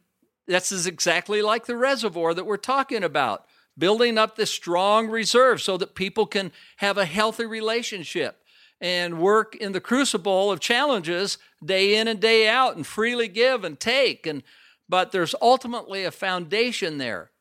this 0.47 0.71
is 0.71 0.87
exactly 0.87 1.41
like 1.41 1.65
the 1.65 1.77
reservoir 1.77 2.33
that 2.33 2.45
we're 2.45 2.57
talking 2.57 3.03
about 3.03 3.45
building 3.77 4.17
up 4.17 4.35
this 4.35 4.51
strong 4.51 5.07
reserve 5.07 5.61
so 5.61 5.77
that 5.77 5.95
people 5.95 6.25
can 6.25 6.51
have 6.77 6.97
a 6.97 7.05
healthy 7.05 7.45
relationship 7.45 8.43
and 8.81 9.19
work 9.19 9.55
in 9.55 9.71
the 9.71 9.81
crucible 9.81 10.51
of 10.51 10.59
challenges 10.59 11.37
day 11.63 11.95
in 11.95 12.07
and 12.07 12.19
day 12.19 12.47
out 12.47 12.75
and 12.75 12.85
freely 12.85 13.27
give 13.27 13.63
and 13.63 13.79
take 13.79 14.27
and 14.27 14.43
but 14.87 15.11
there's 15.11 15.35
ultimately 15.41 16.03
a 16.03 16.11
foundation 16.11 16.97
there 16.97 17.31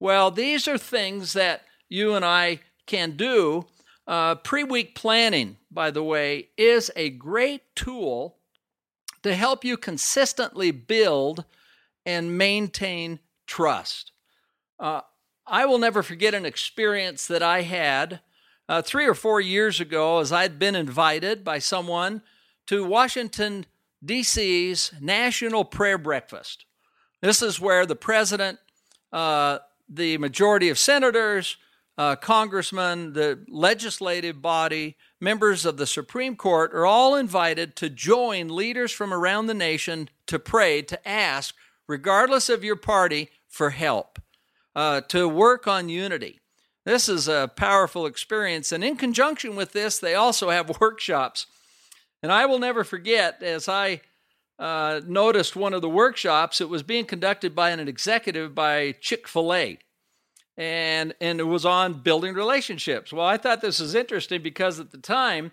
well, 0.00 0.30
these 0.30 0.68
are 0.68 0.78
things 0.78 1.32
that 1.32 1.62
you 1.88 2.14
and 2.14 2.24
I 2.24 2.60
can 2.86 3.16
do. 3.16 3.66
Uh, 4.06 4.36
Pre 4.36 4.64
week 4.64 4.94
planning, 4.94 5.56
by 5.70 5.90
the 5.90 6.02
way, 6.02 6.48
is 6.56 6.90
a 6.96 7.10
great 7.10 7.62
tool 7.74 8.36
to 9.22 9.34
help 9.34 9.64
you 9.64 9.76
consistently 9.76 10.70
build 10.70 11.44
and 12.06 12.38
maintain 12.38 13.18
trust. 13.46 14.12
Uh, 14.78 15.02
I 15.46 15.66
will 15.66 15.78
never 15.78 16.02
forget 16.02 16.34
an 16.34 16.46
experience 16.46 17.26
that 17.26 17.42
I 17.42 17.62
had 17.62 18.20
uh, 18.68 18.82
three 18.82 19.06
or 19.06 19.14
four 19.14 19.40
years 19.40 19.80
ago 19.80 20.20
as 20.20 20.30
I'd 20.30 20.58
been 20.58 20.74
invited 20.76 21.42
by 21.42 21.58
someone 21.58 22.22
to 22.66 22.84
Washington, 22.84 23.66
D.C.'s 24.04 24.92
National 25.00 25.64
Prayer 25.64 25.98
Breakfast. 25.98 26.66
This 27.20 27.42
is 27.42 27.58
where 27.58 27.86
the 27.86 27.96
president, 27.96 28.58
uh, 29.12 29.58
the 29.88 30.18
majority 30.18 30.68
of 30.68 30.78
senators, 30.78 31.56
uh, 31.96 32.14
congressmen, 32.14 33.12
the 33.12 33.44
legislative 33.48 34.40
body, 34.40 34.96
members 35.20 35.64
of 35.64 35.76
the 35.76 35.86
Supreme 35.86 36.36
Court 36.36 36.72
are 36.72 36.86
all 36.86 37.16
invited 37.16 37.74
to 37.76 37.90
join 37.90 38.48
leaders 38.48 38.92
from 38.92 39.12
around 39.12 39.46
the 39.46 39.54
nation 39.54 40.08
to 40.26 40.38
pray, 40.38 40.82
to 40.82 41.08
ask, 41.08 41.54
regardless 41.88 42.48
of 42.48 42.62
your 42.62 42.76
party, 42.76 43.30
for 43.48 43.70
help, 43.70 44.20
uh, 44.76 45.00
to 45.02 45.28
work 45.28 45.66
on 45.66 45.88
unity. 45.88 46.38
This 46.84 47.08
is 47.08 47.26
a 47.28 47.50
powerful 47.54 48.06
experience. 48.06 48.70
And 48.70 48.84
in 48.84 48.96
conjunction 48.96 49.56
with 49.56 49.72
this, 49.72 49.98
they 49.98 50.14
also 50.14 50.50
have 50.50 50.78
workshops. 50.80 51.46
And 52.22 52.30
I 52.32 52.46
will 52.46 52.58
never 52.58 52.84
forget, 52.84 53.42
as 53.42 53.68
I 53.68 54.02
uh, 54.58 55.00
noticed 55.06 55.54
one 55.56 55.72
of 55.72 55.82
the 55.82 55.88
workshops, 55.88 56.60
it 56.60 56.68
was 56.68 56.82
being 56.82 57.04
conducted 57.04 57.54
by 57.54 57.70
an 57.70 57.86
executive 57.88 58.54
by 58.54 58.92
Chick 59.00 59.28
fil 59.28 59.54
A 59.54 59.78
and 60.58 61.14
and 61.20 61.38
it 61.38 61.44
was 61.44 61.64
on 61.64 62.02
building 62.02 62.34
relationships. 62.34 63.12
Well, 63.12 63.24
I 63.24 63.38
thought 63.38 63.62
this 63.62 63.80
was 63.80 63.94
interesting 63.94 64.42
because 64.42 64.80
at 64.80 64.90
the 64.90 64.98
time, 64.98 65.52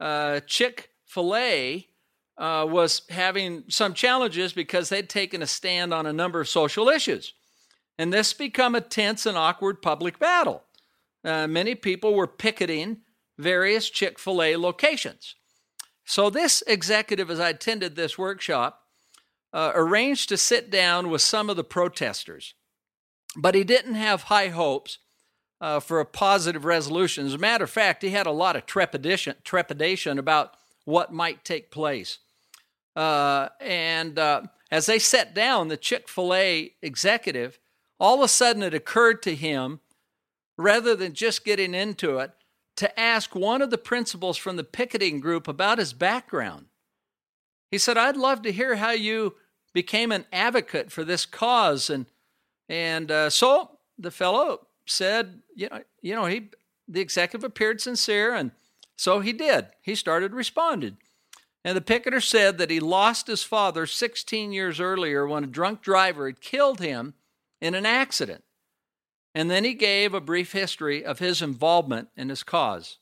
uh, 0.00 0.40
Chick 0.46 0.90
Fil 1.04 1.36
A 1.36 1.86
uh, 2.38 2.66
was 2.68 3.02
having 3.10 3.64
some 3.68 3.92
challenges 3.92 4.52
because 4.52 4.88
they'd 4.88 5.08
taken 5.08 5.42
a 5.42 5.46
stand 5.46 5.92
on 5.92 6.06
a 6.06 6.12
number 6.12 6.40
of 6.40 6.48
social 6.48 6.88
issues, 6.88 7.34
and 7.98 8.12
this 8.12 8.32
become 8.32 8.74
a 8.74 8.80
tense 8.80 9.26
and 9.26 9.36
awkward 9.36 9.82
public 9.82 10.18
battle. 10.18 10.64
Uh, 11.22 11.46
many 11.46 11.74
people 11.74 12.14
were 12.14 12.26
picketing 12.26 12.98
various 13.38 13.90
Chick 13.90 14.18
Fil 14.18 14.42
A 14.42 14.56
locations. 14.56 15.34
So 16.06 16.30
this 16.30 16.62
executive, 16.66 17.30
as 17.30 17.40
I 17.40 17.50
attended 17.50 17.94
this 17.94 18.16
workshop, 18.16 18.82
uh, 19.52 19.72
arranged 19.74 20.30
to 20.30 20.38
sit 20.38 20.70
down 20.70 21.10
with 21.10 21.20
some 21.20 21.50
of 21.50 21.56
the 21.56 21.64
protesters 21.64 22.54
but 23.36 23.54
he 23.54 23.62
didn't 23.62 23.94
have 23.94 24.22
high 24.22 24.48
hopes 24.48 24.98
uh, 25.60 25.80
for 25.80 26.00
a 26.00 26.06
positive 26.06 26.64
resolution. 26.64 27.26
As 27.26 27.34
a 27.34 27.38
matter 27.38 27.64
of 27.64 27.70
fact, 27.70 28.02
he 28.02 28.10
had 28.10 28.26
a 28.26 28.32
lot 28.32 28.56
of 28.56 28.66
trepidation, 28.66 29.36
trepidation 29.44 30.18
about 30.18 30.56
what 30.84 31.12
might 31.12 31.44
take 31.44 31.70
place. 31.70 32.18
Uh, 32.94 33.48
and 33.60 34.18
uh, 34.18 34.42
as 34.70 34.86
they 34.86 34.98
sat 34.98 35.34
down, 35.34 35.68
the 35.68 35.76
Chick 35.76 36.08
fil 36.08 36.34
A 36.34 36.72
executive, 36.82 37.58
all 38.00 38.16
of 38.16 38.22
a 38.22 38.28
sudden 38.28 38.62
it 38.62 38.74
occurred 38.74 39.22
to 39.22 39.34
him, 39.34 39.80
rather 40.56 40.96
than 40.96 41.12
just 41.12 41.44
getting 41.44 41.74
into 41.74 42.18
it, 42.18 42.32
to 42.76 43.00
ask 43.00 43.34
one 43.34 43.62
of 43.62 43.70
the 43.70 43.78
principals 43.78 44.36
from 44.36 44.56
the 44.56 44.64
picketing 44.64 45.20
group 45.20 45.48
about 45.48 45.78
his 45.78 45.92
background. 45.92 46.66
He 47.70 47.78
said, 47.78 47.96
I'd 47.96 48.16
love 48.16 48.42
to 48.42 48.52
hear 48.52 48.76
how 48.76 48.90
you 48.90 49.34
became 49.72 50.12
an 50.12 50.26
advocate 50.32 50.90
for 50.90 51.04
this 51.04 51.26
cause 51.26 51.90
and 51.90 52.06
and 52.68 53.10
uh, 53.10 53.30
so 53.30 53.78
the 53.98 54.10
fellow 54.10 54.66
said, 54.86 55.42
you 55.54 55.68
know, 55.68 55.82
you 56.02 56.14
know, 56.14 56.26
he 56.26 56.50
the 56.88 57.00
executive 57.00 57.44
appeared 57.44 57.80
sincere, 57.80 58.34
and 58.34 58.52
so 58.96 59.20
he 59.20 59.32
did. 59.32 59.66
He 59.82 59.94
started 59.94 60.32
responding. 60.32 60.98
And 61.64 61.76
the 61.76 61.82
picketer 61.82 62.20
said 62.20 62.58
that 62.58 62.70
he 62.70 62.78
lost 62.78 63.26
his 63.26 63.42
father 63.42 63.86
16 63.86 64.52
years 64.52 64.78
earlier 64.78 65.26
when 65.26 65.42
a 65.42 65.48
drunk 65.48 65.82
driver 65.82 66.26
had 66.26 66.40
killed 66.40 66.80
him 66.80 67.14
in 67.60 67.74
an 67.74 67.84
accident. 67.84 68.44
And 69.36 69.50
then 69.50 69.64
he 69.64 69.74
gave 69.74 70.14
a 70.14 70.20
brief 70.20 70.52
history 70.52 71.04
of 71.04 71.18
his 71.18 71.42
involvement 71.42 72.08
in 72.16 72.30
his 72.30 72.42
cause. 72.42 72.96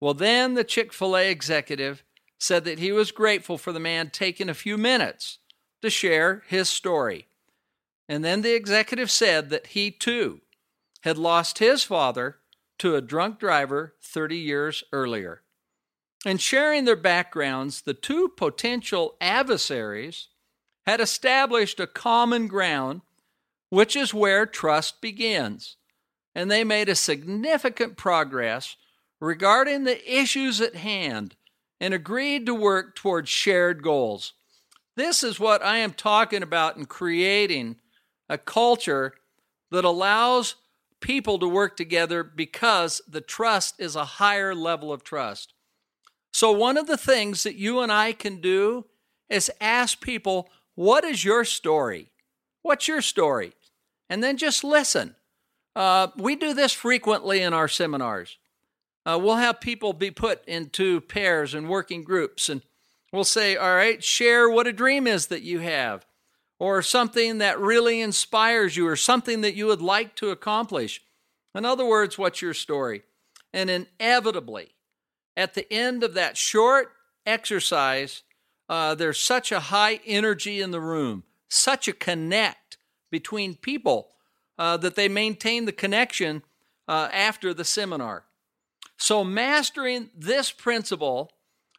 Well, 0.00 0.12
then 0.12 0.54
the 0.54 0.64
Chick 0.64 0.92
fil 0.92 1.16
A 1.16 1.30
executive 1.30 2.02
said 2.36 2.64
that 2.64 2.80
he 2.80 2.90
was 2.90 3.12
grateful 3.12 3.56
for 3.56 3.70
the 3.70 3.78
man 3.78 4.10
taking 4.10 4.48
a 4.48 4.54
few 4.54 4.76
minutes 4.76 5.38
to 5.80 5.88
share 5.88 6.42
his 6.48 6.68
story. 6.68 7.28
And 8.08 8.24
then 8.24 8.42
the 8.42 8.56
executive 8.56 9.08
said 9.08 9.50
that 9.50 9.68
he 9.68 9.92
too 9.92 10.40
had 11.02 11.16
lost 11.16 11.60
his 11.60 11.84
father 11.84 12.38
to 12.78 12.96
a 12.96 13.00
drunk 13.00 13.38
driver 13.38 13.94
30 14.02 14.36
years 14.36 14.82
earlier. 14.92 15.42
In 16.26 16.38
sharing 16.38 16.86
their 16.86 16.96
backgrounds, 16.96 17.82
the 17.82 17.94
two 17.94 18.30
potential 18.36 19.14
adversaries 19.20 20.26
had 20.86 21.00
established 21.00 21.78
a 21.78 21.86
common 21.86 22.48
ground, 22.48 23.02
which 23.72 23.96
is 23.96 24.12
where 24.12 24.44
trust 24.44 25.00
begins. 25.00 25.78
And 26.34 26.50
they 26.50 26.62
made 26.62 26.90
a 26.90 26.94
significant 26.94 27.96
progress 27.96 28.76
regarding 29.18 29.84
the 29.84 30.14
issues 30.14 30.60
at 30.60 30.74
hand 30.74 31.36
and 31.80 31.94
agreed 31.94 32.44
to 32.44 32.54
work 32.54 32.94
towards 32.94 33.30
shared 33.30 33.82
goals. 33.82 34.34
This 34.94 35.22
is 35.22 35.40
what 35.40 35.64
I 35.64 35.78
am 35.78 35.94
talking 35.94 36.42
about 36.42 36.76
in 36.76 36.84
creating 36.84 37.76
a 38.28 38.36
culture 38.36 39.14
that 39.70 39.86
allows 39.86 40.56
people 41.00 41.38
to 41.38 41.48
work 41.48 41.74
together 41.74 42.22
because 42.22 43.00
the 43.08 43.22
trust 43.22 43.76
is 43.78 43.96
a 43.96 44.04
higher 44.04 44.54
level 44.54 44.92
of 44.92 45.02
trust. 45.02 45.54
So, 46.30 46.52
one 46.52 46.76
of 46.76 46.88
the 46.88 46.98
things 46.98 47.42
that 47.44 47.56
you 47.56 47.80
and 47.80 47.90
I 47.90 48.12
can 48.12 48.42
do 48.42 48.84
is 49.30 49.50
ask 49.62 50.02
people, 50.02 50.50
What 50.74 51.04
is 51.04 51.24
your 51.24 51.46
story? 51.46 52.10
What's 52.60 52.86
your 52.86 53.00
story? 53.00 53.54
And 54.12 54.22
then 54.22 54.36
just 54.36 54.62
listen. 54.62 55.14
Uh, 55.74 56.08
we 56.18 56.36
do 56.36 56.52
this 56.52 56.74
frequently 56.74 57.40
in 57.40 57.54
our 57.54 57.66
seminars. 57.66 58.36
Uh, 59.06 59.18
we'll 59.18 59.36
have 59.36 59.58
people 59.58 59.94
be 59.94 60.10
put 60.10 60.46
into 60.46 61.00
pairs 61.00 61.54
and 61.54 61.66
working 61.66 62.04
groups, 62.04 62.50
and 62.50 62.60
we'll 63.10 63.24
say, 63.24 63.56
All 63.56 63.74
right, 63.74 64.04
share 64.04 64.50
what 64.50 64.66
a 64.66 64.72
dream 64.74 65.06
is 65.06 65.28
that 65.28 65.40
you 65.40 65.60
have 65.60 66.04
or 66.58 66.82
something 66.82 67.38
that 67.38 67.58
really 67.58 68.02
inspires 68.02 68.76
you 68.76 68.86
or 68.86 68.96
something 68.96 69.40
that 69.40 69.54
you 69.54 69.64
would 69.64 69.80
like 69.80 70.14
to 70.16 70.28
accomplish. 70.28 71.00
In 71.54 71.64
other 71.64 71.86
words, 71.86 72.18
what's 72.18 72.42
your 72.42 72.52
story? 72.52 73.04
And 73.50 73.70
inevitably, 73.70 74.74
at 75.38 75.54
the 75.54 75.72
end 75.72 76.04
of 76.04 76.12
that 76.12 76.36
short 76.36 76.92
exercise, 77.24 78.24
uh, 78.68 78.94
there's 78.94 79.18
such 79.18 79.50
a 79.50 79.60
high 79.60 80.00
energy 80.04 80.60
in 80.60 80.70
the 80.70 80.82
room, 80.82 81.22
such 81.48 81.88
a 81.88 81.94
connect 81.94 82.58
between 83.12 83.54
people 83.54 84.08
uh, 84.58 84.76
that 84.78 84.96
they 84.96 85.08
maintain 85.08 85.66
the 85.66 85.72
connection 85.72 86.42
uh, 86.88 87.08
after 87.12 87.54
the 87.54 87.64
seminar. 87.64 88.24
So, 88.96 89.22
mastering 89.22 90.10
this 90.16 90.50
principle 90.50 91.30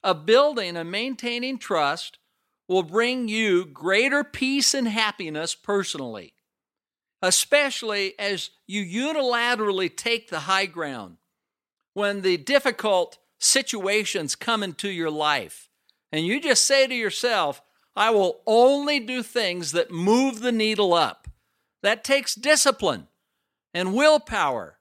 of 0.04 0.26
building 0.26 0.78
and 0.78 0.90
maintaining 0.90 1.58
trust 1.58 2.20
will 2.68 2.84
bring 2.84 3.28
you 3.28 3.66
greater 3.66 4.24
peace 4.24 4.74
and 4.74 4.88
happiness 4.88 5.56
personally, 5.56 6.34
especially 7.22 8.18
as 8.18 8.52
you 8.68 8.84
unilaterally 8.86 9.96
take 9.96 10.30
the 10.30 10.42
high 10.42 10.66
ground 10.66 11.18
when 11.94 12.22
the 12.22 12.38
difficult 12.38 13.18
situations 13.40 14.36
come 14.36 14.64
into 14.64 14.90
your 14.90 15.12
life. 15.12 15.70
And 16.12 16.26
you 16.26 16.40
just 16.40 16.64
say 16.66 16.88
to 16.88 16.96
yourself, 16.96 17.62
I 17.96 18.10
will 18.10 18.42
only 18.48 19.00
do 19.00 19.22
things 19.22 19.72
that 19.72 19.92
move 19.92 20.40
the 20.40 20.52
needle 20.52 20.94
up. 20.94 21.28
That 21.82 22.04
takes 22.04 22.34
discipline 22.34 23.08
and 23.74 23.94
willpower. 23.94 24.78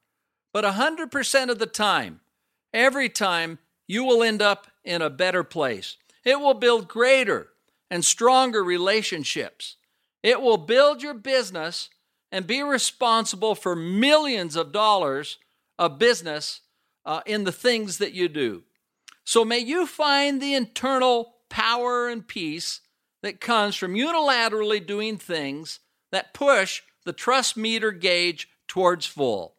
But 0.52 0.64
100% 0.64 1.48
of 1.50 1.58
the 1.58 1.66
time, 1.66 2.20
every 2.72 3.08
time, 3.08 3.58
you 3.86 4.04
will 4.04 4.22
end 4.22 4.40
up 4.40 4.68
in 4.84 5.02
a 5.02 5.10
better 5.10 5.44
place. 5.44 5.96
It 6.24 6.40
will 6.40 6.54
build 6.54 6.88
greater 6.88 7.48
and 7.90 8.04
stronger 8.04 8.62
relationships. 8.62 9.76
It 10.22 10.40
will 10.40 10.56
build 10.56 11.02
your 11.02 11.14
business 11.14 11.90
and 12.30 12.46
be 12.46 12.62
responsible 12.62 13.54
for 13.54 13.76
millions 13.76 14.56
of 14.56 14.72
dollars 14.72 15.38
of 15.78 15.98
business 15.98 16.60
uh, 17.04 17.20
in 17.26 17.44
the 17.44 17.52
things 17.52 17.98
that 17.98 18.12
you 18.12 18.28
do. 18.28 18.62
So 19.24 19.44
may 19.44 19.58
you 19.58 19.86
find 19.86 20.40
the 20.40 20.54
internal 20.54 21.34
power 21.48 22.08
and 22.08 22.26
peace 22.26 22.80
that 23.22 23.40
comes 23.40 23.76
from 23.76 23.94
unilaterally 23.94 24.84
doing 24.84 25.16
things 25.16 25.80
that 26.10 26.34
push 26.34 26.82
the 27.04 27.12
trust 27.12 27.56
meter 27.56 27.92
gauge 27.92 28.48
towards 28.68 29.06
full. 29.06 29.56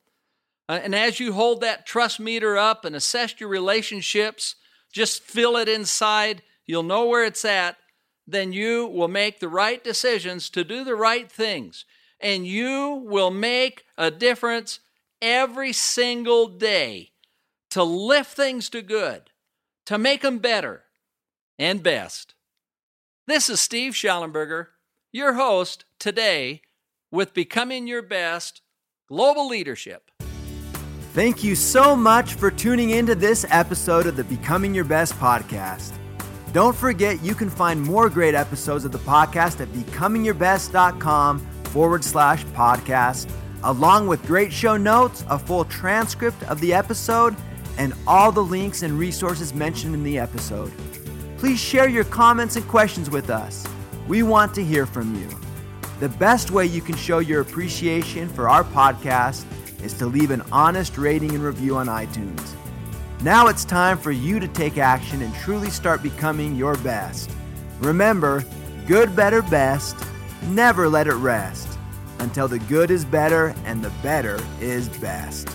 Uh, 0.69 0.80
and 0.84 0.95
as 0.95 1.19
you 1.19 1.34
hold 1.34 1.62
that 1.62 1.86
trust 1.86 2.19
meter 2.19 2.58
up 2.58 2.86
and 2.86 2.95
assess 2.95 3.39
your 3.39 3.49
relationships, 3.49 4.56
just 4.91 5.23
fill 5.23 5.58
it 5.58 5.67
inside. 5.67 6.41
You'll 6.65 6.84
know 6.84 7.06
where 7.06 7.26
it's 7.26 7.43
at, 7.43 7.78
then 8.26 8.54
you 8.54 8.88
will 8.88 9.08
make 9.08 9.39
the 9.39 9.49
right 9.49 9.84
decisions 9.84 10.49
to 10.52 10.63
do 10.63 10.84
the 10.84 10.95
right 10.95 11.30
things. 11.30 11.86
And 12.19 12.47
you 12.47 13.04
will 13.06 13.32
make 13.32 13.84
a 13.97 14.10
difference 14.10 14.80
every 15.21 15.73
single 15.73 16.47
day 16.47 17.12
to 17.71 17.84
lift 17.84 18.36
things 18.36 18.69
to 18.69 18.82
good, 18.82 19.32
to 19.86 19.97
make 19.97 20.21
them 20.21 20.38
better 20.38 20.84
and 21.60 21.84
best. 21.84 22.33
This 23.25 23.49
is 23.49 23.62
Steve 23.62 23.93
Shallenberger, 23.93 24.67
your 25.13 25.33
host 25.33 25.86
today 25.97 26.62
with 27.09 27.33
Becoming 27.33 27.88
Your 27.88 28.01
Best 28.01 28.62
Global 29.07 29.47
Leadership. 29.47 30.12
Thank 31.13 31.41
you 31.41 31.55
so 31.55 31.95
much 31.95 32.33
for 32.33 32.51
tuning 32.51 32.89
into 32.89 33.15
this 33.15 33.45
episode 33.49 34.07
of 34.07 34.17
the 34.17 34.25
Becoming 34.25 34.73
Your 34.75 34.83
Best 34.83 35.13
podcast. 35.13 35.93
Don't 36.51 36.75
forget 36.75 37.23
you 37.23 37.33
can 37.33 37.49
find 37.49 37.81
more 37.81 38.09
great 38.09 38.36
episodes 38.36 38.83
of 38.83 38.91
the 38.91 38.97
podcast 38.99 39.62
at 39.62 39.69
becomingyourbest.com 39.69 41.39
forward 41.65 42.03
slash 42.03 42.43
podcast. 42.47 43.29
along 43.63 44.07
with 44.07 44.21
great 44.25 44.51
show 44.51 44.75
notes, 44.75 45.23
a 45.29 45.39
full 45.39 45.63
transcript 45.63 46.43
of 46.49 46.59
the 46.59 46.73
episode, 46.73 47.33
and 47.77 47.93
all 48.05 48.29
the 48.29 48.43
links 48.43 48.83
and 48.83 48.99
resources 48.99 49.53
mentioned 49.53 49.93
in 49.95 50.03
the 50.03 50.19
episode. 50.19 50.69
Please 51.43 51.60
share 51.60 51.89
your 51.89 52.06
comments 52.06 52.56
and 52.56 52.65
questions 52.69 53.10
with 53.10 53.29
us. 53.29 53.67
We 54.08 54.23
want 54.23 54.56
to 54.56 54.63
hear 54.63 54.86
from 54.86 55.13
you. 55.13 55.27
The 55.99 56.08
best 56.08 56.51
way 56.51 56.65
you 56.65 56.79
can 56.79 56.95
show 56.95 57.19
your 57.19 57.41
appreciation 57.41 58.29
for 58.29 58.47
our 58.47 58.63
podcast 58.63 59.43
is 59.84 59.91
to 59.95 60.06
leave 60.06 60.32
an 60.32 60.41
honest 60.53 60.97
rating 60.97 61.32
and 61.32 61.43
review 61.43 61.75
on 61.75 61.88
iTunes. 61.88 62.53
Now 63.23 63.47
it's 63.47 63.65
time 63.65 63.97
for 63.97 64.12
you 64.12 64.39
to 64.39 64.47
take 64.47 64.77
action 64.77 65.21
and 65.21 65.36
truly 65.36 65.69
start 65.69 66.01
becoming 66.01 66.56
your 66.56 66.77
best. 66.77 67.29
Remember, 67.82 68.45
good, 68.88 69.13
better, 69.13 69.41
best. 69.41 69.97
Never 70.43 70.88
let 70.88 71.08
it 71.08 71.15
rest 71.15 71.77
until 72.19 72.47
the 72.47 72.60
good 72.60 72.89
is 72.89 73.03
better 73.03 73.53
and 73.65 73.84
the 73.84 73.91
better 74.01 74.39
is 74.62 74.88
best. 74.88 75.49